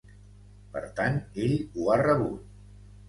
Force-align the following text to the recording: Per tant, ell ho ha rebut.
Per 0.77 0.81
tant, 0.99 1.19
ell 1.43 1.55
ho 1.61 1.93
ha 1.93 1.99
rebut. 2.07 2.51